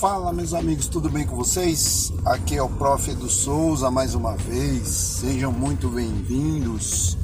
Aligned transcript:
Fala, 0.00 0.32
meus 0.32 0.54
amigos, 0.54 0.86
tudo 0.86 1.10
bem 1.10 1.26
com 1.26 1.34
vocês? 1.34 2.12
Aqui 2.24 2.56
é 2.56 2.62
o 2.62 2.68
Prof. 2.68 3.10
Edu 3.10 3.28
Souza 3.28 3.90
mais 3.90 4.14
uma 4.14 4.36
vez. 4.36 4.86
Sejam 4.86 5.50
muito 5.50 5.88
bem-vindos 5.88 7.18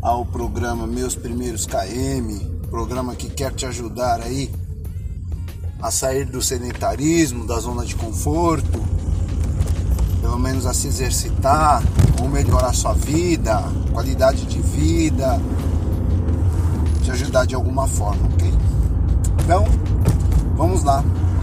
ao 0.00 0.24
programa 0.24 0.86
Meus 0.86 1.16
Primeiros 1.16 1.66
KM, 1.66 2.38
programa 2.70 3.16
que 3.16 3.28
quer 3.28 3.52
te 3.52 3.66
ajudar 3.66 4.20
aí 4.20 4.48
a 5.80 5.90
sair 5.90 6.24
do 6.24 6.40
sedentarismo, 6.40 7.44
da 7.44 7.58
zona 7.58 7.84
de 7.84 7.96
conforto, 7.96 8.80
pelo 10.20 10.38
menos 10.38 10.64
a 10.64 10.72
se 10.72 10.86
exercitar, 10.86 11.82
ou 12.20 12.28
melhorar 12.28 12.72
sua 12.72 12.92
vida, 12.92 13.64
qualidade 13.92 14.46
de 14.46 14.60
vida, 14.60 15.40
te 17.02 17.10
ajudar 17.10 17.46
de 17.46 17.56
alguma 17.56 17.88
forma, 17.88 18.28
ok? 18.28 18.48
Então, 19.42 19.64
vamos 20.56 20.84
lá 20.84 21.02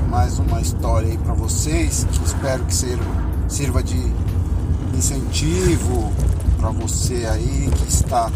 mais 0.09 0.39
uma 0.39 0.59
história 0.59 1.07
aí 1.07 1.17
para 1.19 1.33
vocês, 1.35 2.03
que 2.11 2.25
espero 2.25 2.65
que 2.65 2.73
sirva 3.47 3.83
de 3.83 4.11
incentivo 4.97 6.11
para 6.57 6.71
você 6.71 7.27
aí 7.31 7.69
que 7.77 7.87
está 7.87 8.31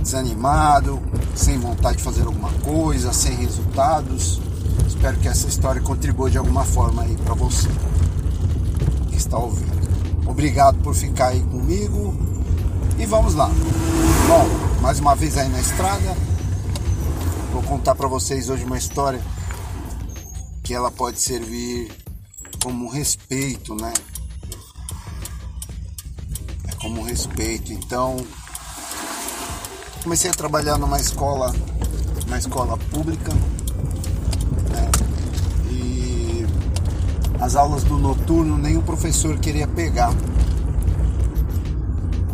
desanimado, 0.00 1.02
sem 1.34 1.58
vontade 1.58 1.96
de 1.96 2.04
fazer 2.04 2.22
alguma 2.22 2.52
coisa, 2.64 3.12
sem 3.12 3.34
resultados. 3.34 4.40
Espero 4.86 5.16
que 5.18 5.26
essa 5.26 5.48
história 5.48 5.82
contribua 5.82 6.30
de 6.30 6.38
alguma 6.38 6.64
forma 6.64 7.02
aí 7.02 7.16
para 7.16 7.34
você 7.34 7.68
que 9.08 9.16
está 9.16 9.38
ouvindo. 9.38 9.80
Obrigado 10.24 10.78
por 10.78 10.94
ficar 10.94 11.28
aí 11.28 11.40
comigo 11.40 12.14
e 12.96 13.04
vamos 13.06 13.34
lá. 13.34 13.50
Bom, 14.28 14.80
mais 14.80 15.00
uma 15.00 15.16
vez 15.16 15.36
aí 15.36 15.48
na 15.48 15.60
estrada, 15.60 16.16
vou 17.52 17.62
contar 17.64 17.96
para 17.96 18.06
vocês 18.06 18.48
hoje 18.48 18.64
uma 18.64 18.78
história 18.78 19.20
que 20.70 20.74
ela 20.74 20.92
pode 20.92 21.20
servir 21.20 21.90
como 22.62 22.88
respeito, 22.88 23.74
né? 23.74 23.92
É 26.68 26.72
como 26.76 27.02
respeito. 27.02 27.72
Então, 27.72 28.16
comecei 30.00 30.30
a 30.30 30.32
trabalhar 30.32 30.78
numa 30.78 30.96
escola, 30.96 31.52
uma 32.24 32.38
escola 32.38 32.76
pública, 32.76 33.34
né? 34.70 34.88
E 35.72 36.46
as 37.40 37.56
aulas 37.56 37.82
do 37.82 37.98
noturno 37.98 38.56
nenhum 38.56 38.82
professor 38.82 39.40
queria 39.40 39.66
pegar. 39.66 40.14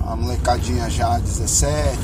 A 0.04 0.14
molecadinha 0.14 0.90
já 0.90 1.18
17, 1.18 1.98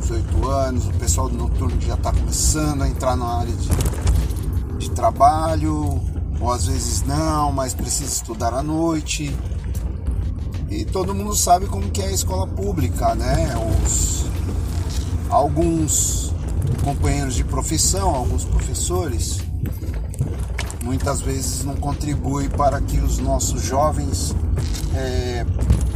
18 0.00 0.48
anos, 0.48 0.86
o 0.86 0.94
pessoal 0.94 1.28
do 1.28 1.36
noturno 1.36 1.78
já 1.82 1.92
está 1.92 2.10
começando 2.10 2.84
a 2.84 2.88
entrar 2.88 3.16
na 3.16 3.40
área 3.40 3.52
de 3.52 4.07
trabalho, 4.98 6.00
ou 6.40 6.52
às 6.52 6.66
vezes 6.66 7.02
não, 7.02 7.52
mas 7.52 7.72
precisa 7.72 8.12
estudar 8.12 8.52
à 8.52 8.64
noite. 8.64 9.34
E 10.68 10.84
todo 10.84 11.14
mundo 11.14 11.36
sabe 11.36 11.66
como 11.66 11.88
que 11.88 12.02
é 12.02 12.08
a 12.08 12.12
escola 12.12 12.48
pública, 12.48 13.14
né? 13.14 13.54
Os, 13.84 14.26
alguns 15.30 16.34
companheiros 16.84 17.36
de 17.36 17.44
profissão, 17.44 18.12
alguns 18.12 18.44
professores, 18.44 19.38
muitas 20.82 21.20
vezes 21.20 21.64
não 21.64 21.76
contribuem 21.76 22.48
para 22.48 22.80
que 22.80 22.98
os 22.98 23.18
nossos 23.18 23.62
jovens 23.62 24.34
é, 24.96 25.46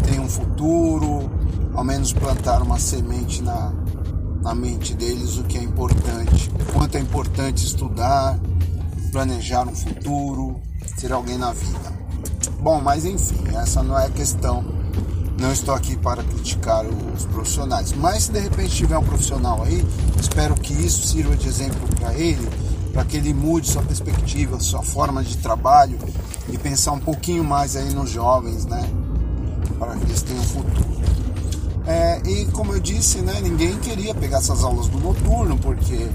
tenham 0.05 0.25
um 0.25 0.29
futuro, 0.29 1.29
ao 1.75 1.83
menos 1.83 2.13
plantar 2.13 2.63
uma 2.63 2.79
semente 2.79 3.43
na, 3.43 3.73
na 4.43 4.55
mente 4.55 4.95
deles, 4.95 5.39
o 5.39 5.43
que 5.43 5.59
é 5.59 5.63
importante. 5.63 6.53
Quanto 6.73 6.97
é 6.97 7.01
importante 7.01 7.65
estudar, 7.65 8.39
planejar 9.13 9.69
um 9.69 9.75
futuro, 9.75 10.59
ser 10.97 11.13
alguém 11.13 11.37
na 11.37 11.53
vida. 11.53 11.93
Bom, 12.61 12.81
mas 12.81 13.05
enfim, 13.05 13.45
essa 13.55 13.83
não 13.83 13.97
é 13.97 14.07
a 14.07 14.11
questão. 14.11 14.65
Não 15.39 15.53
estou 15.53 15.75
aqui 15.75 15.97
para 15.97 16.23
criticar 16.23 16.85
os 16.87 17.27
profissionais, 17.27 17.93
mas 17.93 18.25
se 18.25 18.33
de 18.33 18.39
repente 18.39 18.75
tiver 18.75 18.97
um 18.97 19.05
profissional 19.05 19.63
aí, 19.63 19.85
espero 20.19 20.55
que 20.55 20.73
isso 20.73 21.07
sirva 21.07 21.37
de 21.37 21.49
exemplo 21.49 21.89
para 21.99 22.15
ele, 22.15 22.49
para 22.93 23.05
que 23.05 23.17
ele 23.17 23.35
mude 23.35 23.69
sua 23.69 23.83
perspectiva, 23.83 24.59
sua 24.61 24.83
forma 24.83 25.23
de 25.23 25.37
trabalho 25.39 25.99
e 26.49 26.57
pensar 26.57 26.93
um 26.93 27.01
pouquinho 27.01 27.45
mais 27.45 27.77
aí 27.77 27.93
nos 27.93 28.11
jovens, 28.11 28.67
né? 28.67 28.83
Para 29.79 29.97
que 29.97 30.05
eles 30.05 30.23
tenham 30.23 30.43
futuro. 30.45 31.03
É, 31.87 32.23
e 32.25 32.47
como 32.47 32.73
eu 32.73 32.81
disse, 32.81 33.19
né, 33.19 33.41
ninguém 33.43 33.77
queria 33.81 34.15
pegar 34.15 34.39
essas 34.39 34.63
aulas 34.63 34.87
do 34.87 35.01
noturno, 35.01 35.59
porque 35.59 36.09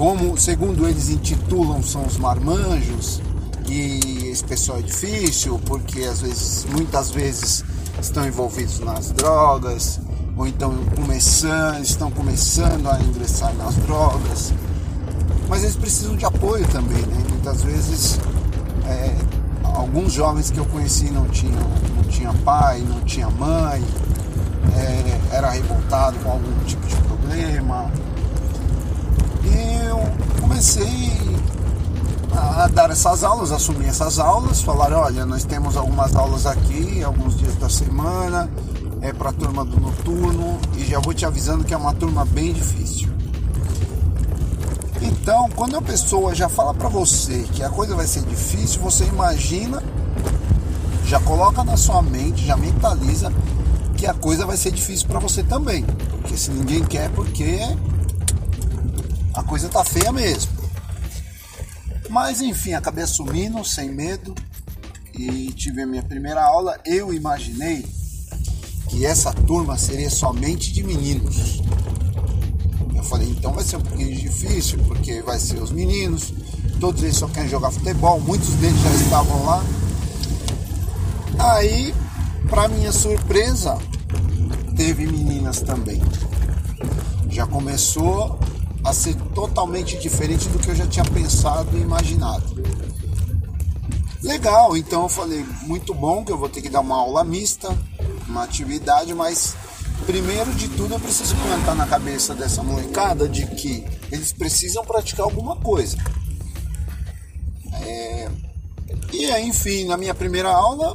como 0.00 0.34
segundo 0.40 0.88
eles 0.88 1.10
intitulam 1.10 1.82
são 1.82 2.06
os 2.06 2.16
marmanjos 2.16 3.20
e 3.68 4.28
esse 4.32 4.42
pessoal 4.42 4.78
é 4.78 4.80
difícil 4.82 5.60
porque 5.66 6.00
às 6.04 6.22
vezes 6.22 6.64
muitas 6.72 7.10
vezes 7.10 7.62
estão 8.00 8.26
envolvidos 8.26 8.80
nas 8.80 9.12
drogas 9.12 10.00
ou 10.38 10.46
então 10.46 10.74
começando 10.96 11.84
estão 11.84 12.10
começando 12.10 12.88
a 12.88 12.98
ingressar 12.98 13.54
nas 13.56 13.74
drogas 13.74 14.54
mas 15.50 15.64
eles 15.64 15.76
precisam 15.76 16.16
de 16.16 16.24
apoio 16.24 16.66
também 16.68 17.02
né? 17.02 17.22
muitas 17.28 17.62
vezes 17.62 18.18
é, 18.86 19.14
alguns 19.64 20.14
jovens 20.14 20.50
que 20.50 20.56
eu 20.56 20.64
conheci 20.64 21.10
não 21.10 21.28
tinham 21.28 21.60
não 21.94 22.04
tinha 22.04 22.32
pai 22.42 22.80
não 22.88 23.00
tinha 23.00 23.28
mãe 23.28 23.84
é, 24.78 25.36
era 25.36 25.50
revoltado 25.50 26.18
com 26.20 26.30
algum 26.30 26.64
tipo 26.64 26.86
de 26.86 26.96
problema 27.02 27.90
comecei 30.60 31.10
a 32.36 32.68
dar 32.68 32.90
essas 32.90 33.24
aulas, 33.24 33.50
assumir 33.50 33.86
essas 33.86 34.18
aulas, 34.18 34.60
falar, 34.60 34.92
olha, 34.92 35.24
nós 35.24 35.42
temos 35.42 35.74
algumas 35.74 36.14
aulas 36.14 36.44
aqui, 36.44 37.02
alguns 37.02 37.38
dias 37.38 37.54
da 37.54 37.70
semana, 37.70 38.46
é 39.00 39.10
para 39.10 39.30
a 39.30 39.32
turma 39.32 39.64
do 39.64 39.80
noturno 39.80 40.58
e 40.76 40.84
já 40.84 41.00
vou 41.00 41.14
te 41.14 41.24
avisando 41.24 41.64
que 41.64 41.72
é 41.72 41.76
uma 41.78 41.94
turma 41.94 42.26
bem 42.26 42.52
difícil. 42.52 43.08
Então, 45.00 45.48
quando 45.56 45.78
a 45.78 45.82
pessoa 45.82 46.34
já 46.34 46.46
fala 46.46 46.74
para 46.74 46.90
você 46.90 47.46
que 47.54 47.62
a 47.62 47.70
coisa 47.70 47.96
vai 47.96 48.06
ser 48.06 48.20
difícil, 48.24 48.82
você 48.82 49.06
imagina, 49.06 49.82
já 51.06 51.18
coloca 51.20 51.64
na 51.64 51.78
sua 51.78 52.02
mente, 52.02 52.44
já 52.44 52.58
mentaliza 52.58 53.32
que 53.96 54.06
a 54.06 54.12
coisa 54.12 54.44
vai 54.44 54.58
ser 54.58 54.72
difícil 54.72 55.08
para 55.08 55.20
você 55.20 55.42
também. 55.42 55.84
Porque 56.10 56.36
se 56.36 56.50
ninguém 56.50 56.84
quer, 56.84 57.08
porque 57.12 57.60
a 59.34 59.42
coisa 59.42 59.68
tá 59.68 59.84
feia 59.84 60.12
mesmo. 60.12 60.52
Mas 62.08 62.40
enfim, 62.40 62.72
acabei 62.72 63.04
assumindo 63.04 63.64
sem 63.64 63.90
medo 63.90 64.34
e 65.14 65.52
tive 65.52 65.82
a 65.82 65.86
minha 65.86 66.02
primeira 66.02 66.42
aula. 66.42 66.78
Eu 66.84 67.12
imaginei 67.12 67.84
que 68.88 69.06
essa 69.06 69.32
turma 69.32 69.78
seria 69.78 70.10
somente 70.10 70.72
de 70.72 70.82
meninos. 70.82 71.62
Eu 72.94 73.02
falei, 73.04 73.28
então 73.30 73.52
vai 73.52 73.64
ser 73.64 73.76
um 73.76 73.82
pouquinho 73.82 74.14
difícil, 74.14 74.78
porque 74.86 75.22
vai 75.22 75.38
ser 75.38 75.62
os 75.62 75.70
meninos, 75.70 76.32
todos 76.80 77.02
eles 77.02 77.16
só 77.16 77.28
querem 77.28 77.48
jogar 77.48 77.70
futebol, 77.70 78.20
muitos 78.20 78.48
deles 78.54 78.80
já 78.80 78.90
estavam 78.90 79.44
lá. 79.44 79.64
Aí, 81.38 81.94
para 82.48 82.68
minha 82.68 82.92
surpresa, 82.92 83.78
teve 84.76 85.06
meninas 85.06 85.60
também. 85.62 86.02
Já 87.28 87.46
começou 87.46 88.38
a 88.90 88.92
ser 88.92 89.14
totalmente 89.34 89.96
diferente 89.96 90.48
do 90.48 90.58
que 90.58 90.68
eu 90.68 90.74
já 90.74 90.86
tinha 90.86 91.04
pensado 91.04 91.76
e 91.78 91.80
imaginado. 91.80 92.60
Legal, 94.20 94.76
então 94.76 95.04
eu 95.04 95.08
falei, 95.08 95.46
muito 95.62 95.94
bom 95.94 96.24
que 96.24 96.32
eu 96.32 96.36
vou 96.36 96.48
ter 96.48 96.60
que 96.60 96.68
dar 96.68 96.80
uma 96.80 96.96
aula 96.96 97.24
mista, 97.24 97.68
uma 98.28 98.42
atividade, 98.42 99.14
mas 99.14 99.54
primeiro 100.04 100.52
de 100.54 100.68
tudo 100.68 100.94
eu 100.94 101.00
preciso 101.00 101.36
plantar 101.36 101.74
na 101.74 101.86
cabeça 101.86 102.34
dessa 102.34 102.62
molecada 102.62 103.28
de 103.28 103.46
que 103.46 103.86
eles 104.10 104.32
precisam 104.32 104.84
praticar 104.84 105.24
alguma 105.24 105.56
coisa. 105.56 105.96
É... 107.82 108.28
E 109.12 109.26
aí, 109.26 109.46
enfim, 109.46 109.86
na 109.86 109.96
minha 109.96 110.14
primeira 110.14 110.50
aula, 110.50 110.94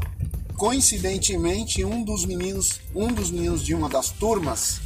coincidentemente, 0.58 1.84
um 1.86 2.04
dos 2.04 2.26
meninos, 2.26 2.82
um 2.94 3.08
dos 3.08 3.32
meninos 3.32 3.64
de 3.64 3.74
uma 3.74 3.88
das 3.88 4.10
turmas 4.10 4.82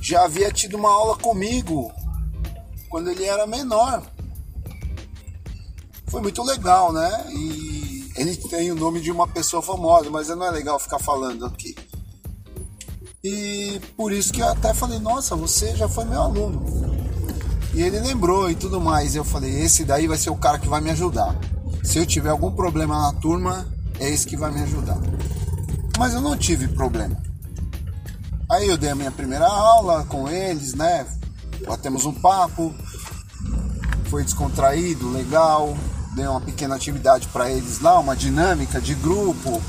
já 0.00 0.24
havia 0.24 0.50
tido 0.50 0.76
uma 0.76 0.90
aula 0.90 1.16
comigo 1.18 1.92
quando 2.88 3.10
ele 3.10 3.24
era 3.24 3.46
menor. 3.46 4.02
Foi 6.08 6.20
muito 6.20 6.42
legal, 6.42 6.92
né? 6.92 7.26
E 7.30 8.12
ele 8.16 8.36
tem 8.36 8.70
o 8.70 8.76
nome 8.76 9.00
de 9.00 9.10
uma 9.10 9.26
pessoa 9.26 9.62
famosa, 9.62 10.08
mas 10.10 10.28
não 10.28 10.44
é 10.44 10.50
legal 10.50 10.78
ficar 10.78 10.98
falando 10.98 11.44
aqui. 11.46 11.74
E 13.22 13.80
por 13.96 14.12
isso 14.12 14.32
que 14.32 14.40
eu 14.40 14.48
até 14.48 14.72
falei, 14.72 14.98
nossa, 14.98 15.34
você 15.34 15.74
já 15.74 15.88
foi 15.88 16.04
meu 16.04 16.20
aluno. 16.20 16.64
E 17.74 17.82
ele 17.82 17.98
lembrou 18.00 18.50
e 18.50 18.54
tudo 18.54 18.80
mais. 18.80 19.14
Eu 19.14 19.24
falei, 19.24 19.60
esse 19.60 19.84
daí 19.84 20.06
vai 20.06 20.16
ser 20.16 20.30
o 20.30 20.36
cara 20.36 20.58
que 20.58 20.68
vai 20.68 20.80
me 20.80 20.90
ajudar. 20.90 21.36
Se 21.82 21.98
eu 21.98 22.06
tiver 22.06 22.30
algum 22.30 22.52
problema 22.52 22.98
na 22.98 23.12
turma, 23.20 23.66
é 23.98 24.08
esse 24.08 24.26
que 24.26 24.36
vai 24.36 24.50
me 24.50 24.62
ajudar. 24.62 24.98
Mas 25.98 26.14
eu 26.14 26.20
não 26.20 26.36
tive 26.36 26.68
problema. 26.68 27.20
Aí 28.50 28.68
eu 28.68 28.76
dei 28.76 28.90
a 28.90 28.94
minha 28.94 29.10
primeira 29.10 29.46
aula 29.46 30.04
com 30.04 30.28
eles, 30.28 30.74
né? 30.74 31.04
Batemos 31.66 32.04
um 32.04 32.12
papo, 32.12 32.74
foi 34.10 34.24
descontraído, 34.24 35.10
legal, 35.10 35.76
dei 36.14 36.26
uma 36.26 36.40
pequena 36.40 36.74
atividade 36.74 37.28
para 37.28 37.50
eles 37.50 37.80
lá, 37.80 37.98
uma 37.98 38.16
dinâmica 38.16 38.80
de 38.80 38.94
grupo 38.94 39.62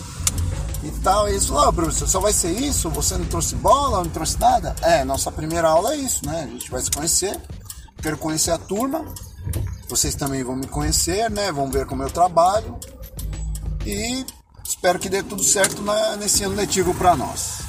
e 0.84 0.92
tal. 1.02 1.28
E 1.28 1.32
eles 1.32 1.46
falaram, 1.46 1.70
oh, 1.70 1.74
professor, 1.74 2.08
só 2.08 2.20
vai 2.20 2.34
ser 2.34 2.52
isso? 2.52 2.90
Você 2.90 3.18
não 3.18 3.26
trouxe 3.26 3.56
bola, 3.56 4.04
não 4.04 4.10
trouxe 4.10 4.40
nada? 4.40 4.76
É, 4.82 5.04
nossa 5.04 5.32
primeira 5.32 5.70
aula 5.70 5.94
é 5.94 5.98
isso, 5.98 6.26
né? 6.26 6.44
A 6.44 6.48
gente 6.48 6.72
vai 6.72 6.82
se 6.82 6.90
conhecer, 6.92 7.40
quero 8.02 8.18
conhecer 8.18 8.52
a 8.52 8.58
turma, 8.58 9.06
vocês 9.90 10.16
também 10.16 10.44
vão 10.44 10.56
me 10.56 10.68
conhecer, 10.68 11.30
né? 11.30 11.52
Vão 11.52 11.70
ver 11.70 11.86
como 11.86 12.04
eu 12.04 12.10
trabalho 12.10 12.78
e 13.86 14.26
espero 14.64 15.00
que 15.00 15.10
dê 15.10 15.24
tudo 15.24 15.44
certo 15.44 15.82
nesse 16.20 16.44
ano 16.44 16.56
letivo 16.56 16.94
para 16.94 17.16
nós. 17.16 17.60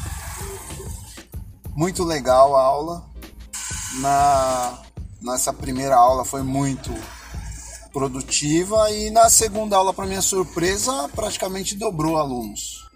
Muito 1.75 2.03
legal 2.03 2.57
a 2.57 2.63
aula. 2.63 3.09
Na, 3.95 4.79
nessa 5.23 5.53
primeira 5.53 5.97
aula 5.97 6.25
foi 6.25 6.43
muito 6.43 6.95
produtiva 7.93 8.91
e 8.91 9.11
na 9.11 9.29
segunda 9.31 9.77
aula, 9.77 9.93
para 9.93 10.07
minha 10.07 10.23
surpresa, 10.23 11.09
praticamente 11.15 11.75
dobrou 11.75 12.19
alunos. 12.19 12.87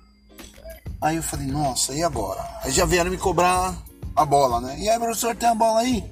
Aí 1.00 1.16
eu 1.16 1.22
falei, 1.22 1.46
nossa, 1.46 1.92
e 1.92 2.02
agora? 2.02 2.46
Aí 2.62 2.70
já 2.70 2.84
vieram 2.84 3.10
me 3.10 3.18
cobrar 3.18 3.76
a 4.14 4.24
bola, 4.24 4.60
né? 4.60 4.78
E 4.78 4.88
aí, 4.88 4.98
professor, 4.98 5.34
tem 5.34 5.48
a 5.48 5.54
bola 5.54 5.80
aí? 5.80 6.04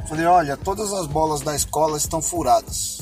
Eu 0.00 0.06
falei, 0.06 0.26
olha, 0.26 0.56
todas 0.56 0.92
as 0.92 1.06
bolas 1.06 1.40
da 1.40 1.56
escola 1.56 1.96
estão 1.96 2.22
furadas. 2.22 2.98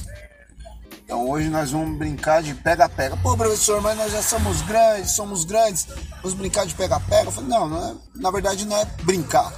Então 1.05 1.29
hoje 1.29 1.51
nós 1.51 1.71
vamos 1.71 1.99
brincar 1.99 2.43
de 2.43 2.55
pega-pega. 2.55 3.17
Pô, 3.19 3.37
professor, 3.37 3.83
mas 3.83 3.97
nós 3.97 4.11
já 4.11 4.23
somos 4.23 4.63
grandes, 4.63 5.11
somos 5.11 5.45
grandes, 5.45 5.87
vamos 6.23 6.33
brincar 6.33 6.65
de 6.65 6.75
pega-pega. 6.75 7.29
Eu 7.29 7.33
falei, 7.33 7.51
não, 7.51 7.69
não 7.69 7.89
é, 7.89 7.95
na 8.15 8.31
verdade 8.31 8.65
não 8.65 8.77
é 8.77 8.87
brincar. 9.03 9.53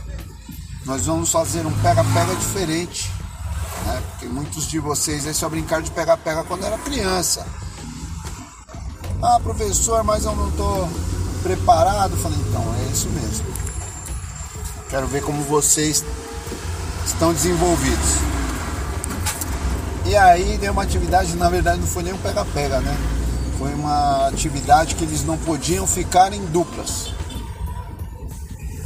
Nós 0.86 1.04
vamos 1.04 1.30
fazer 1.30 1.66
um 1.66 1.72
pega-pega 1.82 2.34
diferente 2.36 3.10
né? 3.86 4.02
Porque 4.10 4.26
muitos 4.26 4.66
de 4.66 4.78
vocês 4.78 5.26
aí 5.26 5.34
só 5.34 5.48
brincaram 5.48 5.82
de 5.82 5.90
pega-pega 5.90 6.44
quando 6.44 6.64
era 6.64 6.76
criança. 6.78 7.46
Ah, 9.22 9.38
professor, 9.40 10.02
mas 10.02 10.24
eu 10.24 10.34
não 10.34 10.48
estou 10.48 10.88
preparado. 11.42 12.16
Falei, 12.16 12.38
então, 12.38 12.62
é 12.80 12.92
isso 12.92 13.08
mesmo. 13.10 13.46
Quero 14.90 15.06
ver 15.06 15.22
como 15.22 15.42
vocês 15.42 16.04
estão 17.04 17.32
desenvolvidos. 17.32 18.16
E 20.04 20.16
aí 20.16 20.56
deu 20.58 20.72
uma 20.72 20.82
atividade, 20.82 21.34
na 21.34 21.48
verdade 21.48 21.80
não 21.80 21.86
foi 21.86 22.04
nem 22.04 22.12
um 22.12 22.18
pega-pega, 22.18 22.80
né? 22.80 22.96
Foi 23.58 23.74
uma 23.74 24.28
atividade 24.28 24.94
que 24.94 25.02
eles 25.02 25.24
não 25.24 25.36
podiam 25.38 25.86
ficar 25.86 26.32
em 26.32 26.44
duplas. 26.46 27.15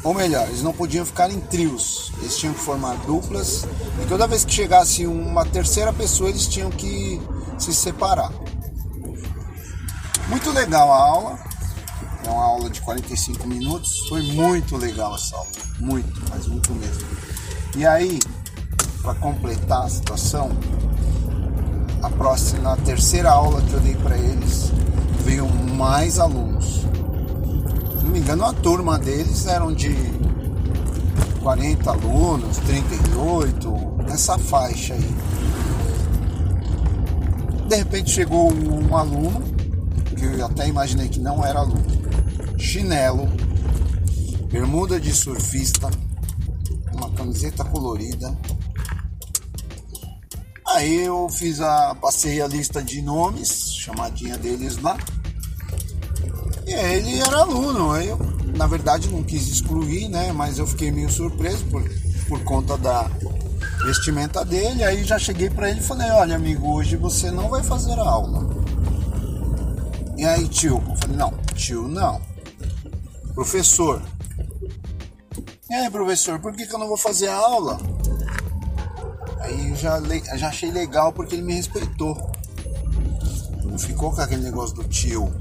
Ou 0.02 0.14
melhor, 0.14 0.48
eles 0.48 0.62
não 0.62 0.72
podiam 0.72 1.04
ficar 1.04 1.30
em 1.30 1.38
trios, 1.40 2.10
eles 2.18 2.38
tinham 2.38 2.54
que 2.54 2.60
formar 2.60 2.96
duplas. 3.06 3.66
E 4.02 4.06
toda 4.08 4.26
vez 4.26 4.44
que 4.44 4.52
chegasse 4.52 5.06
uma 5.06 5.44
terceira 5.44 5.92
pessoa 5.92 6.30
eles 6.30 6.46
tinham 6.46 6.70
que 6.70 7.20
se 7.58 7.74
separar. 7.74 8.32
Muito 10.28 10.50
legal 10.52 10.90
a 10.90 10.96
aula, 10.96 11.38
é 12.24 12.30
uma 12.30 12.44
aula 12.44 12.70
de 12.70 12.80
45 12.80 13.46
minutos, 13.46 14.08
foi 14.08 14.22
muito 14.22 14.76
legal 14.76 15.14
essa 15.14 15.36
aula, 15.36 15.50
muito, 15.80 16.22
mas 16.30 16.46
muito 16.46 16.72
mesmo. 16.72 17.06
E 17.76 17.84
aí, 17.84 18.18
para 19.02 19.14
completar 19.16 19.82
a 19.82 19.88
situação, 19.88 20.50
a 22.02 22.08
próxima, 22.08 22.72
a 22.72 22.76
terceira 22.76 23.30
aula 23.30 23.60
que 23.60 23.72
eu 23.74 23.80
dei 23.80 23.96
para 23.96 24.16
eles, 24.16 24.70
veio 25.24 25.46
mais 25.46 26.18
alunos 26.18 26.79
não 28.10 28.14
me 28.14 28.18
engano, 28.18 28.44
a 28.44 28.52
turma 28.52 28.98
deles 28.98 29.46
eram 29.46 29.72
de 29.72 29.94
40 31.42 31.90
alunos, 31.90 32.56
38, 32.58 33.70
nessa 34.04 34.36
faixa 34.36 34.94
aí. 34.94 35.14
De 37.68 37.76
repente 37.76 38.10
chegou 38.10 38.52
um 38.52 38.96
aluno, 38.96 39.40
que 40.16 40.24
eu 40.24 40.44
até 40.44 40.66
imaginei 40.66 41.08
que 41.08 41.20
não 41.20 41.44
era 41.44 41.60
aluno, 41.60 41.86
chinelo, 42.58 43.28
bermuda 44.50 44.98
de 44.98 45.14
surfista, 45.14 45.88
uma 46.92 47.12
camiseta 47.12 47.64
colorida. 47.64 48.36
Aí 50.66 51.04
eu 51.04 51.28
fiz 51.28 51.60
a. 51.60 51.94
passei 51.94 52.42
a 52.42 52.48
lista 52.48 52.82
de 52.82 53.02
nomes, 53.02 53.72
chamadinha 53.72 54.36
deles 54.36 54.78
lá. 54.78 54.98
Ele 56.72 57.20
era 57.20 57.38
aluno, 57.38 57.96
eu, 57.96 58.18
na 58.56 58.66
verdade, 58.66 59.08
não 59.08 59.22
quis 59.22 59.48
excluir, 59.48 60.08
né? 60.08 60.32
Mas 60.32 60.58
eu 60.58 60.66
fiquei 60.66 60.90
meio 60.90 61.10
surpreso 61.10 61.64
por, 61.66 61.82
por 62.28 62.42
conta 62.44 62.76
da 62.76 63.10
vestimenta 63.84 64.44
dele. 64.44 64.84
Aí 64.84 65.04
já 65.04 65.18
cheguei 65.18 65.50
para 65.50 65.70
ele 65.70 65.80
e 65.80 65.82
falei: 65.82 66.10
Olha, 66.10 66.36
amigo, 66.36 66.72
hoje 66.72 66.96
você 66.96 67.30
não 67.30 67.48
vai 67.48 67.62
fazer 67.62 67.98
a 67.98 68.04
aula. 68.04 68.48
E 70.16 70.24
aí, 70.24 70.48
tio? 70.48 70.82
Eu 70.88 70.96
falei: 70.96 71.16
Não, 71.16 71.32
tio, 71.54 71.88
não. 71.88 72.20
Professor. 73.34 74.02
E 75.68 75.74
aí, 75.74 75.90
professor, 75.90 76.38
por 76.40 76.52
que, 76.52 76.66
que 76.66 76.74
eu 76.74 76.78
não 76.78 76.88
vou 76.88 76.96
fazer 76.96 77.28
a 77.28 77.36
aula? 77.36 77.78
Aí 79.40 79.74
já, 79.74 80.00
já 80.36 80.48
achei 80.48 80.70
legal 80.70 81.12
porque 81.12 81.34
ele 81.34 81.42
me 81.42 81.54
respeitou. 81.54 82.30
Não 83.64 83.78
ficou 83.78 84.12
com 84.12 84.20
aquele 84.20 84.42
negócio 84.42 84.76
do 84.76 84.84
tio. 84.84 85.32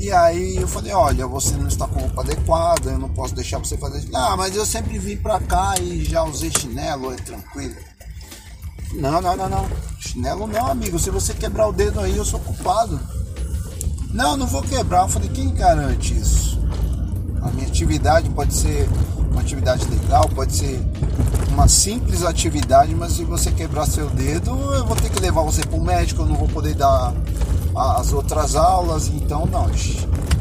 E 0.00 0.10
aí 0.10 0.56
eu 0.56 0.66
falei, 0.66 0.94
olha, 0.94 1.26
você 1.26 1.54
não 1.56 1.68
está 1.68 1.86
com 1.86 2.00
roupa 2.00 2.22
adequada, 2.22 2.90
eu 2.90 2.98
não 2.98 3.10
posso 3.10 3.34
deixar 3.34 3.58
você 3.58 3.76
fazer 3.76 3.98
isso. 3.98 4.16
Ah, 4.16 4.34
mas 4.34 4.56
eu 4.56 4.64
sempre 4.64 4.98
vim 4.98 5.18
pra 5.18 5.38
cá 5.38 5.74
e 5.78 6.02
já 6.02 6.24
usei 6.24 6.50
chinelo, 6.50 7.12
é 7.12 7.16
tranquilo. 7.16 7.76
Não, 8.94 9.20
não, 9.20 9.36
não, 9.36 9.46
não. 9.46 9.68
Chinelo 10.00 10.46
não, 10.46 10.68
amigo. 10.68 10.98
Se 10.98 11.10
você 11.10 11.34
quebrar 11.34 11.68
o 11.68 11.72
dedo 11.72 12.00
aí, 12.00 12.16
eu 12.16 12.24
sou 12.24 12.40
culpado. 12.40 12.98
Não, 14.10 14.38
não 14.38 14.46
vou 14.46 14.62
quebrar. 14.62 15.02
Eu 15.02 15.08
falei, 15.08 15.28
quem 15.28 15.52
garante 15.52 16.18
isso? 16.18 16.58
A 17.42 17.50
minha 17.50 17.68
atividade 17.68 18.30
pode 18.30 18.54
ser 18.54 18.88
uma 19.30 19.42
atividade 19.42 19.84
legal, 19.84 20.26
pode 20.30 20.56
ser 20.56 20.80
uma 21.50 21.68
simples 21.68 22.24
atividade, 22.24 22.94
mas 22.94 23.12
se 23.12 23.24
você 23.24 23.50
quebrar 23.50 23.86
seu 23.86 24.08
dedo, 24.08 24.50
eu 24.72 24.86
vou 24.86 24.96
ter 24.96 25.10
que 25.10 25.20
levar 25.20 25.42
você 25.42 25.60
para 25.60 25.78
o 25.78 25.84
médico, 25.84 26.22
eu 26.22 26.26
não 26.26 26.36
vou 26.36 26.48
poder 26.48 26.74
dar 26.74 27.14
as 27.74 28.12
outras 28.12 28.56
aulas, 28.56 29.08
então 29.08 29.46
não. 29.46 29.70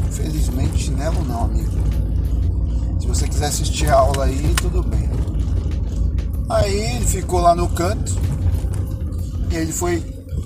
Infelizmente 0.08 0.84
chinelo 0.84 1.24
não, 1.26 1.46
amigo. 1.46 1.72
Se 3.00 3.08
você 3.08 3.28
quiser 3.28 3.48
assistir 3.48 3.90
a 3.90 3.96
aula 3.96 4.26
aí, 4.26 4.54
tudo 4.62 4.84
bem. 4.84 5.10
Aí 6.50 6.96
ele 6.96 7.06
ficou 7.06 7.40
lá 7.40 7.54
no 7.56 7.70
canto 7.70 8.16
e 9.52 9.56
ele 9.56 9.72
foi 9.72 10.04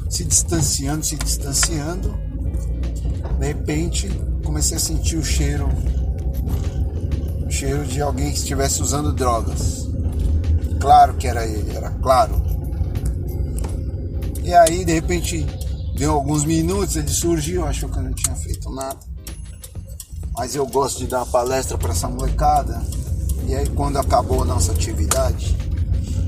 se 0.09 0.25
distanciando, 0.25 1.05
se 1.05 1.15
distanciando. 1.15 2.13
De 3.39 3.47
repente 3.47 4.09
comecei 4.43 4.77
a 4.77 4.79
sentir 4.79 5.17
o 5.17 5.23
cheiro, 5.23 5.67
o 7.45 7.49
cheiro 7.49 7.85
de 7.85 8.01
alguém 8.01 8.31
que 8.31 8.37
estivesse 8.37 8.81
usando 8.81 9.13
drogas. 9.13 9.89
Claro 10.79 11.13
que 11.15 11.27
era 11.27 11.45
ele, 11.45 11.75
era 11.75 11.89
claro. 11.89 12.41
E 14.43 14.53
aí 14.53 14.83
de 14.83 14.93
repente 14.93 15.45
Deu 15.95 16.11
alguns 16.11 16.43
minutos, 16.43 16.95
ele 16.95 17.07
surgiu, 17.07 17.65
achou 17.65 17.87
que 17.87 17.97
eu 17.97 18.03
não 18.03 18.13
tinha 18.13 18.35
feito 18.35 18.69
nada. 18.71 18.97
Mas 20.35 20.55
eu 20.55 20.65
gosto 20.65 20.99
de 20.99 21.07
dar 21.07 21.25
palestra 21.25 21.77
para 21.77 21.91
essa 21.91 22.09
molecada. 22.09 22.81
E 23.47 23.53
aí 23.53 23.69
quando 23.69 23.97
acabou 23.97 24.41
a 24.41 24.45
nossa 24.45 24.71
atividade, 24.71 25.55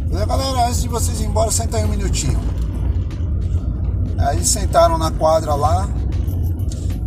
eu 0.03 0.09
falei, 0.09 0.25
galera, 0.27 0.67
antes 0.67 0.81
de 0.83 0.87
vocês 0.87 1.19
ir 1.19 1.25
embora, 1.25 1.49
senta 1.49 1.77
aí 1.77 1.83
um 1.83 1.87
minutinho. 1.87 2.39
Aí 4.19 4.45
sentaram 4.45 4.97
na 4.97 5.09
quadra 5.11 5.55
lá. 5.55 5.89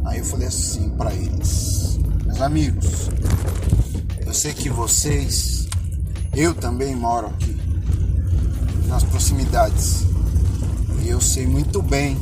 Aí 0.04 0.18
eu 0.18 0.24
falei 0.24 0.48
assim 0.48 0.88
para 0.90 1.12
eles, 1.14 2.00
meus 2.24 2.40
amigos, 2.40 3.10
eu 4.24 4.32
sei 4.32 4.54
que 4.54 4.70
vocês, 4.70 5.68
eu 6.34 6.54
também 6.54 6.96
moro 6.96 7.26
aqui, 7.26 7.56
nas 8.86 9.04
proximidades. 9.04 10.06
E 11.02 11.08
eu 11.08 11.20
sei 11.20 11.46
muito 11.46 11.82
bem 11.82 12.16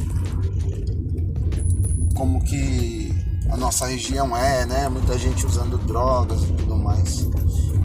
como 2.17 2.43
que 2.43 3.15
a 3.51 3.57
nossa 3.57 3.87
região 3.87 4.37
é, 4.37 4.67
né? 4.67 4.89
Muita 4.89 5.17
gente 5.19 5.47
usando 5.47 5.79
drogas 5.79 6.43
e 6.43 6.53
tudo 6.55 6.77
mais. 6.77 7.29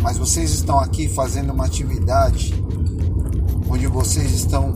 Mas 0.02 0.18
vocês 0.18 0.52
estão 0.52 0.80
aqui 0.80 1.08
fazendo 1.08 1.54
uma 1.54 1.66
atividade 1.66 2.54
onde 3.70 3.86
vocês 3.88 4.32
estão 4.32 4.74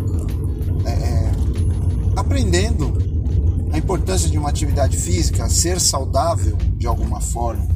é, 0.86 0.92
é, 0.92 1.32
aprendendo 2.16 2.94
a 3.72 3.78
importância 3.78 4.30
de 4.30 4.38
uma 4.38 4.50
atividade 4.50 4.98
física, 4.98 5.50
ser 5.50 5.80
saudável 5.80 6.56
de 6.78 6.86
alguma 6.86 7.20
forma. 7.20 7.68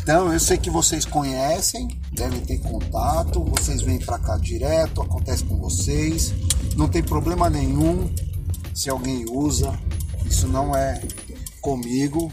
Então 0.00 0.32
eu 0.32 0.40
sei 0.40 0.56
que 0.56 0.70
vocês 0.70 1.04
conhecem, 1.04 2.00
devem 2.12 2.40
ter 2.40 2.58
contato, 2.58 3.44
vocês 3.44 3.82
vêm 3.82 3.98
para 3.98 4.18
cá 4.18 4.36
direto, 4.36 5.00
acontece 5.00 5.44
com 5.44 5.58
vocês, 5.58 6.34
não 6.76 6.88
tem 6.88 7.02
problema 7.02 7.48
nenhum 7.48 8.10
se 8.74 8.90
alguém 8.90 9.26
usa, 9.30 9.78
isso 10.32 10.48
não 10.48 10.74
é 10.74 10.98
comigo, 11.60 12.32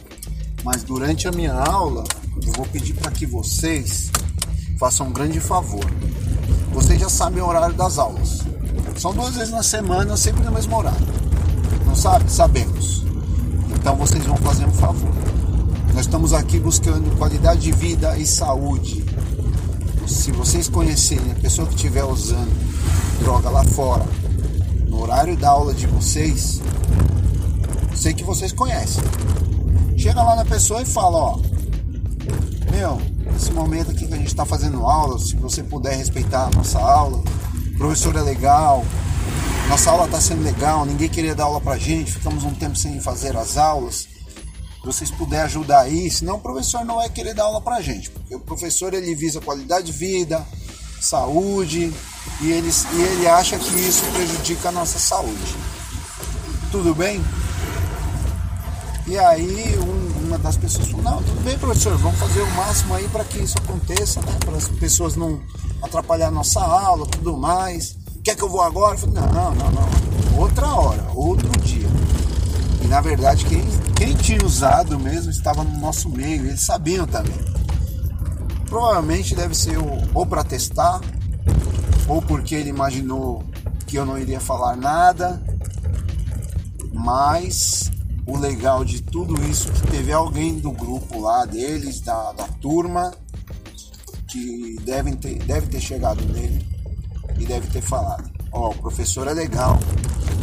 mas 0.63 0.83
durante 0.83 1.27
a 1.27 1.31
minha 1.33 1.53
aula 1.53 2.05
eu 2.41 2.53
vou 2.53 2.65
pedir 2.65 2.93
para 2.93 3.11
que 3.11 3.25
vocês 3.25 4.09
façam 4.79 5.07
um 5.07 5.11
grande 5.11 5.41
favor. 5.41 5.83
Vocês 6.71 6.97
já 6.97 7.09
sabem 7.09 7.43
o 7.43 7.47
horário 7.47 7.75
das 7.75 7.99
aulas. 7.99 8.39
São 8.97 9.13
duas 9.13 9.35
vezes 9.35 9.51
na 9.51 9.61
semana, 9.61 10.15
sempre 10.15 10.45
no 10.45 10.51
mesmo 10.51 10.77
horário. 10.77 11.05
Não 11.85 11.93
sabe? 11.93 12.31
Sabemos. 12.31 13.03
Então 13.75 13.97
vocês 13.97 14.23
vão 14.23 14.37
fazer 14.37 14.65
um 14.65 14.71
favor. 14.71 15.13
Nós 15.93 16.05
estamos 16.05 16.31
aqui 16.31 16.57
buscando 16.57 17.17
qualidade 17.17 17.59
de 17.59 17.73
vida 17.73 18.17
e 18.17 18.25
saúde. 18.25 19.03
Se 20.07 20.31
vocês 20.31 20.69
conhecerem 20.69 21.33
a 21.33 21.35
pessoa 21.35 21.67
que 21.67 21.75
estiver 21.75 22.05
usando 22.05 23.19
droga 23.19 23.49
lá 23.49 23.65
fora, 23.65 24.05
no 24.87 25.01
horário 25.01 25.35
da 25.35 25.49
aula 25.49 25.73
de 25.73 25.85
vocês, 25.85 26.61
sei 27.95 28.13
que 28.13 28.23
vocês 28.23 28.51
conhecem. 28.51 29.03
Chega 29.97 30.23
lá 30.23 30.35
na 30.35 30.45
pessoa 30.45 30.81
e 30.81 30.85
fala, 30.85 31.17
ó, 31.17 31.39
meu, 32.71 33.01
esse 33.35 33.51
momento 33.51 33.91
aqui 33.91 34.07
que 34.07 34.13
a 34.13 34.17
gente 34.17 34.27
está 34.27 34.45
fazendo 34.45 34.85
aula, 34.85 35.19
se 35.19 35.35
você 35.35 35.63
puder 35.63 35.95
respeitar 35.95 36.45
a 36.45 36.49
nossa 36.49 36.79
aula, 36.79 37.17
o 37.17 37.77
professor 37.77 38.15
é 38.15 38.21
legal, 38.21 38.85
nossa 39.67 39.91
aula 39.91 40.05
está 40.05 40.19
sendo 40.19 40.43
legal, 40.43 40.85
ninguém 40.85 41.07
queria 41.07 41.35
dar 41.35 41.43
aula 41.43 41.61
pra 41.61 41.77
gente, 41.77 42.11
ficamos 42.11 42.43
um 42.43 42.53
tempo 42.53 42.75
sem 42.75 42.99
fazer 42.99 43.37
as 43.37 43.57
aulas. 43.57 44.07
Vocês 44.83 45.11
puderem 45.11 45.45
ajudar 45.45 45.81
aí, 45.81 46.09
senão 46.09 46.35
o 46.35 46.39
professor 46.39 46.83
não 46.83 46.95
vai 46.95 47.09
querer 47.09 47.33
dar 47.33 47.43
aula 47.43 47.61
pra 47.61 47.81
gente, 47.81 48.09
porque 48.09 48.33
o 48.33 48.39
professor 48.39 48.93
ele 48.93 49.13
visa 49.13 49.39
qualidade 49.41 49.87
de 49.87 49.91
vida, 49.91 50.45
saúde 50.99 51.93
e 52.41 52.51
ele, 52.51 52.69
e 52.93 53.01
ele 53.01 53.27
acha 53.27 53.57
que 53.59 53.75
isso 53.75 54.03
prejudica 54.13 54.69
a 54.69 54.71
nossa 54.71 54.97
saúde. 54.97 55.55
Tudo 56.71 56.95
bem? 56.95 57.23
E 59.09 59.17
aí 59.17 59.77
um, 59.79 60.27
uma 60.27 60.37
das 60.37 60.55
pessoas 60.55 60.87
falou, 60.87 61.03
não, 61.03 61.23
tudo 61.23 61.43
bem 61.43 61.57
professor, 61.57 61.97
vamos 61.97 62.19
fazer 62.19 62.41
o 62.41 62.51
máximo 62.51 62.93
aí 62.93 63.07
para 63.09 63.25
que 63.25 63.39
isso 63.39 63.57
aconteça, 63.57 64.21
né? 64.21 64.37
Para 64.45 64.55
as 64.55 64.67
pessoas 64.67 65.15
não 65.15 65.41
atrapalhar 65.81 66.31
nossa 66.31 66.61
aula, 66.61 67.05
tudo 67.07 67.35
mais 67.35 67.97
quer 68.29 68.35
que 68.35 68.43
eu 68.43 68.49
vou 68.49 68.61
agora? 68.61 68.95
Eu 68.95 68.99
falei, 68.99 69.15
não, 69.15 69.55
não, 69.55 69.71
não. 69.71 70.39
Outra 70.39 70.67
hora, 70.67 71.03
outro 71.15 71.49
dia. 71.61 71.87
E 72.83 72.87
na 72.87 73.01
verdade, 73.01 73.43
quem, 73.45 73.63
quem 73.95 74.13
tinha 74.15 74.45
usado 74.45 74.99
mesmo 74.99 75.31
estava 75.31 75.63
no 75.63 75.79
nosso 75.79 76.09
meio, 76.09 76.45
eles 76.45 76.61
sabiam 76.61 77.07
também. 77.07 77.39
Provavelmente 78.67 79.33
deve 79.33 79.55
ser 79.55 79.77
ou 80.13 80.25
para 80.25 80.43
testar, 80.43 81.01
ou 82.07 82.21
porque 82.21 82.53
ele 82.53 82.69
imaginou 82.69 83.43
que 83.87 83.95
eu 83.95 84.05
não 84.05 84.17
iria 84.17 84.39
falar 84.39 84.75
nada. 84.75 85.41
Mas 86.93 87.91
o 88.29 88.37
legal 88.37 88.85
de 88.85 89.01
tudo 89.01 89.43
isso 89.49 89.69
é 89.69 89.71
que 89.73 89.87
teve 89.87 90.11
alguém 90.11 90.59
do 90.59 90.71
grupo 90.71 91.19
lá 91.19 91.45
deles, 91.45 91.99
da, 91.99 92.31
da 92.33 92.47
turma, 92.47 93.11
que 94.27 94.77
devem 94.83 95.15
ter, 95.15 95.39
deve 95.39 95.67
ter 95.67 95.81
chegado 95.81 96.23
nele 96.25 96.63
e 97.39 97.45
deve 97.45 97.67
ter 97.67 97.81
falado: 97.81 98.29
Ó, 98.51 98.67
oh, 98.67 98.69
o 98.69 98.75
professor 98.75 99.27
é 99.27 99.33
legal, 99.33 99.79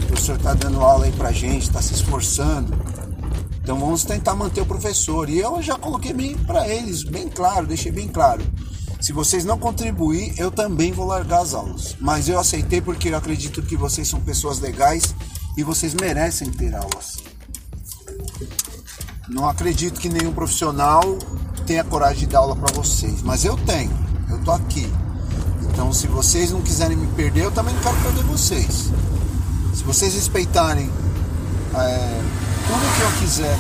o 0.03 0.07
professor 0.07 0.37
está 0.37 0.53
dando 0.55 0.81
aula 0.81 1.05
aí 1.05 1.13
pra 1.13 1.31
gente, 1.31 1.63
está 1.63 1.81
se 1.81 1.95
esforçando. 1.95 2.77
Então 3.63 3.79
vamos 3.79 4.05
tentar 4.05 4.35
manter 4.35 4.61
o 4.61 4.67
professor. 4.67 5.29
E 5.29 5.39
eu 5.39 5.61
já 5.63 5.77
coloquei 5.77 6.13
bem 6.13 6.37
para 6.37 6.69
eles, 6.69 7.05
bem 7.05 7.29
claro, 7.29 7.67
deixei 7.67 7.93
bem 7.93 8.09
claro. 8.09 8.43
Se 9.01 9.13
vocês 9.13 9.45
não 9.45 9.59
contribuir, 9.59 10.35
eu 10.39 10.51
também 10.51 10.91
vou 10.91 11.07
largar 11.07 11.43
as 11.43 11.55
aulas. 11.55 11.97
Mas 12.01 12.29
eu 12.29 12.39
aceitei 12.39 12.81
porque 12.81 13.09
eu 13.09 13.17
acredito 13.17 13.63
que 13.63 13.77
vocês 13.77 14.09
são 14.09 14.21
pessoas 14.21 14.59
legais 14.59 15.15
e 15.57 15.63
vocês 15.63 15.95
merecem 15.95 16.51
ter 16.51 16.75
aulas. 16.75 17.26
Não 19.29 19.49
acredito 19.49 20.01
que 20.01 20.09
nenhum 20.09 20.33
profissional 20.33 21.03
tenha 21.67 21.83
coragem 21.83 22.21
de 22.21 22.27
dar 22.27 22.39
aula 22.39 22.55
para 22.55 22.73
vocês, 22.73 23.23
mas 23.23 23.45
eu 23.45 23.57
tenho. 23.57 23.91
Eu 24.31 24.39
tô 24.45 24.53
aqui. 24.53 24.91
Então, 25.63 25.93
se 25.93 26.07
vocês 26.07 26.53
não 26.53 26.63
quiserem 26.63 26.97
me 26.97 27.09
perder, 27.09 27.45
eu 27.45 27.51
também 27.51 27.75
não 27.75 27.83
quero 27.83 27.97
perder 27.97 28.23
vocês. 28.25 28.91
Se 29.75 29.83
vocês 29.85 30.15
respeitarem 30.15 30.89
é, 31.75 32.21
tudo 32.67 32.97
que 32.97 33.03
eu 33.03 33.21
quiser 33.21 33.59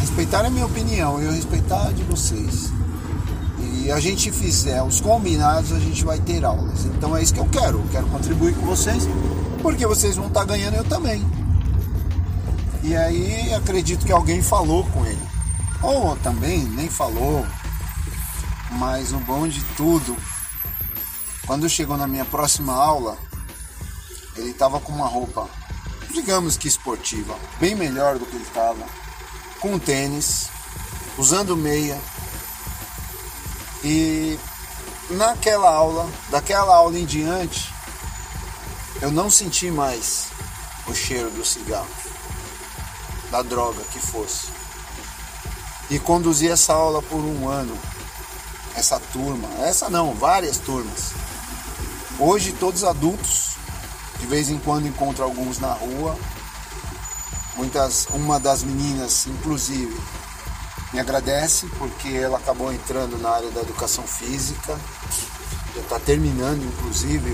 respeitarem 0.00 0.48
a 0.48 0.50
minha 0.50 0.66
opinião 0.66 1.20
eu 1.20 1.32
respeitar 1.32 1.88
a 1.88 1.92
de 1.92 2.02
vocês, 2.04 2.72
e 3.58 3.90
a 3.90 4.00
gente 4.00 4.30
fizer 4.30 4.82
os 4.82 5.00
combinados, 5.00 5.72
a 5.72 5.78
gente 5.78 6.04
vai 6.04 6.18
ter 6.18 6.44
aulas. 6.44 6.86
Então 6.86 7.14
é 7.14 7.22
isso 7.22 7.34
que 7.34 7.40
eu 7.40 7.46
quero. 7.46 7.78
Eu 7.78 7.86
quero 7.90 8.06
contribuir 8.06 8.54
com 8.54 8.64
vocês, 8.64 9.06
porque 9.60 9.86
vocês 9.86 10.16
vão 10.16 10.28
estar 10.28 10.44
ganhando, 10.44 10.74
eu 10.74 10.84
também. 10.84 11.22
E 12.84 12.94
aí 12.94 13.52
acredito 13.52 14.06
que 14.06 14.12
alguém 14.12 14.40
falou 14.40 14.86
com 14.90 15.04
ele. 15.04 15.28
Ou 15.82 16.14
também 16.16 16.62
nem 16.62 16.88
falou. 16.88 17.44
Mas 18.72 19.12
o 19.12 19.18
bom 19.18 19.48
de 19.48 19.60
tudo 19.76 20.16
quando 21.46 21.68
chegou 21.68 21.96
na 21.96 22.06
minha 22.06 22.24
próxima 22.24 22.72
aula, 22.72 23.18
ele 24.34 24.50
estava 24.50 24.80
com 24.80 24.92
uma 24.92 25.06
roupa, 25.06 25.48
digamos 26.10 26.56
que 26.56 26.66
esportiva, 26.66 27.36
bem 27.60 27.74
melhor 27.74 28.18
do 28.18 28.24
que 28.24 28.34
ele 28.34 28.44
estava, 28.44 28.82
com 29.60 29.78
tênis, 29.78 30.48
usando 31.18 31.54
meia. 31.54 32.00
E 33.82 34.38
naquela 35.10 35.70
aula, 35.70 36.08
daquela 36.30 36.74
aula 36.74 36.98
em 36.98 37.04
diante, 37.04 37.70
eu 39.02 39.10
não 39.10 39.28
senti 39.28 39.70
mais 39.70 40.28
o 40.86 40.94
cheiro 40.94 41.30
do 41.30 41.44
cigarro, 41.44 41.86
da 43.34 43.42
droga 43.42 43.82
que 43.90 43.98
fosse. 43.98 44.46
E 45.90 45.98
conduzi 45.98 46.48
essa 46.48 46.72
aula 46.72 47.02
por 47.02 47.18
um 47.18 47.48
ano, 47.48 47.76
essa 48.76 49.00
turma, 49.12 49.48
essa 49.58 49.90
não, 49.90 50.14
várias 50.14 50.58
turmas. 50.58 51.10
Hoje 52.16 52.52
todos 52.52 52.84
adultos, 52.84 53.56
de 54.20 54.26
vez 54.28 54.48
em 54.50 54.58
quando 54.58 54.86
encontro 54.86 55.24
alguns 55.24 55.58
na 55.58 55.72
rua. 55.72 56.16
Muitas, 57.56 58.06
uma 58.10 58.38
das 58.38 58.62
meninas, 58.62 59.26
inclusive, 59.26 60.00
me 60.92 61.00
agradece 61.00 61.66
porque 61.76 62.10
ela 62.10 62.38
acabou 62.38 62.72
entrando 62.72 63.18
na 63.18 63.30
área 63.30 63.50
da 63.50 63.62
educação 63.62 64.04
física, 64.04 64.78
já 65.74 65.80
está 65.80 65.98
terminando, 65.98 66.62
inclusive, 66.64 67.32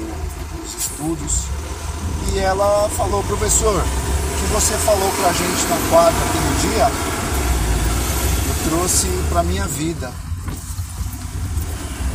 os 0.65 0.75
estudos. 0.75 1.45
E 2.33 2.39
ela 2.39 2.89
falou, 2.89 3.23
professor, 3.25 3.85
que 4.41 4.47
você 4.47 4.75
falou 4.79 5.11
para 5.13 5.29
a 5.29 5.33
gente 5.35 5.67
na 5.69 5.91
quadra 5.91 6.19
aquele 6.25 6.75
dia, 6.75 6.87
eu 8.49 8.71
trouxe 8.71 9.07
para 9.29 9.43
minha 9.43 9.67
vida 9.67 10.11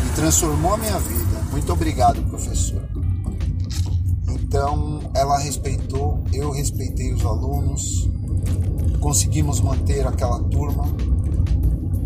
e 0.05 0.15
transformou 0.15 0.74
a 0.74 0.77
minha 0.77 0.98
vida. 1.00 1.41
Muito 1.51 1.72
obrigado, 1.72 2.22
professor. 2.24 2.82
Então, 4.27 5.01
ela 5.13 5.38
respeitou, 5.38 6.24
eu 6.34 6.51
respeitei 6.51 7.13
os 7.13 7.24
alunos, 7.24 8.10
conseguimos 9.00 9.62
manter 9.62 10.08
aquela 10.08 10.39
turma 10.46 10.86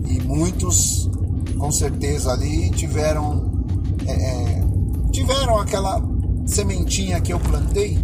e 0.05 0.19
muitos, 0.21 1.09
com 1.57 1.71
certeza, 1.71 2.33
ali 2.33 2.69
tiveram, 2.71 3.49
é, 4.05 4.11
é 4.11 4.63
tiveram 5.11 5.57
aquela 5.59 6.01
sementinha 6.45 7.21
que 7.21 7.31
eu 7.31 7.39
plantei, 7.39 7.97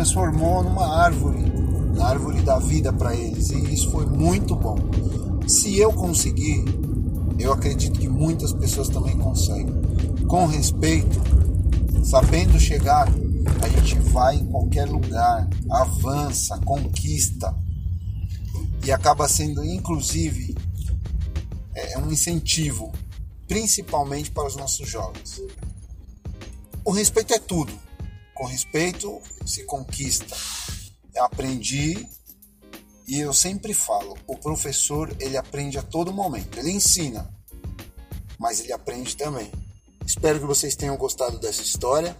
transformou 0.00 0.64
numa 0.64 1.02
árvore, 1.02 1.40
na 1.94 2.06
árvore 2.06 2.40
da 2.40 2.58
vida 2.58 2.90
para 2.90 3.14
eles, 3.14 3.50
e 3.50 3.74
isso 3.74 3.90
foi 3.90 4.06
muito 4.06 4.56
bom. 4.56 4.78
Se 5.46 5.78
eu 5.78 5.92
conseguir, 5.92 6.64
eu 7.38 7.52
acredito 7.52 8.00
que 8.00 8.08
muitas 8.08 8.50
pessoas 8.50 8.88
também 8.88 9.18
conseguem 9.18 9.74
com 10.26 10.46
respeito, 10.46 11.20
sabendo 12.02 12.58
chegar, 12.58 13.08
a 13.62 13.68
gente 13.68 13.98
vai 13.98 14.36
em 14.36 14.46
qualquer 14.46 14.88
lugar, 14.88 15.46
avança, 15.70 16.56
conquista 16.60 17.54
e 18.82 18.90
acaba 18.90 19.28
sendo 19.28 19.62
inclusive 19.62 20.56
é, 21.74 21.98
um 21.98 22.10
incentivo, 22.10 22.90
principalmente 23.46 24.30
para 24.30 24.46
os 24.46 24.56
nossos 24.56 24.88
jovens. 24.88 25.42
O 26.86 26.90
respeito 26.90 27.34
é 27.34 27.38
tudo. 27.38 27.89
Com 28.40 28.46
respeito 28.46 29.20
se 29.44 29.64
conquista. 29.64 30.34
Eu 31.14 31.24
aprendi 31.24 32.08
e 33.06 33.18
eu 33.20 33.34
sempre 33.34 33.74
falo, 33.74 34.16
o 34.26 34.34
professor 34.34 35.14
ele 35.20 35.36
aprende 35.36 35.76
a 35.76 35.82
todo 35.82 36.10
momento. 36.10 36.58
Ele 36.58 36.70
ensina, 36.70 37.30
mas 38.38 38.60
ele 38.60 38.72
aprende 38.72 39.14
também. 39.14 39.52
Espero 40.06 40.40
que 40.40 40.46
vocês 40.46 40.74
tenham 40.74 40.96
gostado 40.96 41.38
dessa 41.38 41.60
história 41.60 42.16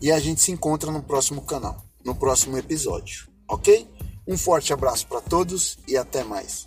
e 0.00 0.10
a 0.10 0.18
gente 0.18 0.40
se 0.40 0.50
encontra 0.50 0.90
no 0.90 1.02
próximo 1.02 1.42
canal, 1.42 1.84
no 2.02 2.14
próximo 2.14 2.56
episódio, 2.56 3.28
ok? 3.46 3.86
Um 4.26 4.38
forte 4.38 4.72
abraço 4.72 5.06
para 5.06 5.20
todos 5.20 5.76
e 5.86 5.94
até 5.94 6.24
mais. 6.24 6.64